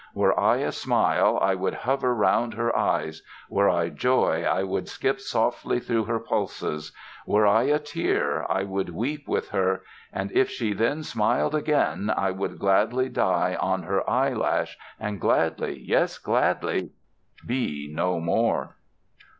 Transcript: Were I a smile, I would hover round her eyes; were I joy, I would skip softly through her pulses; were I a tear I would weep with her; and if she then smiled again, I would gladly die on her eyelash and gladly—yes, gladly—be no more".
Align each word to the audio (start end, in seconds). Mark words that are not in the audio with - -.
Were 0.15 0.33
I 0.39 0.55
a 0.57 0.71
smile, 0.71 1.37
I 1.43 1.53
would 1.53 1.75
hover 1.75 2.15
round 2.15 2.55
her 2.55 2.75
eyes; 2.75 3.21
were 3.51 3.69
I 3.69 3.89
joy, 3.89 4.41
I 4.45 4.63
would 4.63 4.89
skip 4.89 5.19
softly 5.19 5.79
through 5.79 6.05
her 6.05 6.19
pulses; 6.19 6.91
were 7.27 7.45
I 7.45 7.65
a 7.65 7.77
tear 7.77 8.47
I 8.51 8.63
would 8.63 8.89
weep 8.95 9.27
with 9.27 9.49
her; 9.49 9.83
and 10.11 10.31
if 10.31 10.49
she 10.49 10.73
then 10.73 11.03
smiled 11.03 11.53
again, 11.53 12.11
I 12.17 12.31
would 12.31 12.57
gladly 12.57 13.09
die 13.09 13.55
on 13.59 13.83
her 13.83 14.01
eyelash 14.09 14.75
and 14.99 15.21
gladly—yes, 15.21 16.17
gladly—be 16.17 17.91
no 17.93 18.19
more". 18.19 18.77